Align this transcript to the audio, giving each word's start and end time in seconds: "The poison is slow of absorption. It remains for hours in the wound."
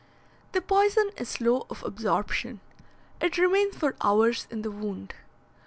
"The 0.53 0.61
poison 0.61 1.11
is 1.15 1.29
slow 1.29 1.67
of 1.69 1.83
absorption. 1.83 2.59
It 3.19 3.37
remains 3.37 3.75
for 3.75 3.95
hours 4.01 4.47
in 4.49 4.63
the 4.63 4.71
wound." 4.71 5.13